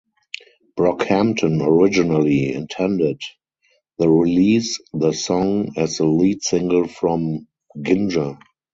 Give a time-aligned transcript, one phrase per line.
[0.75, 3.21] Brockhampton originally intended
[3.99, 7.45] the release the song as the lead single from
[7.79, 8.39] "Ginger".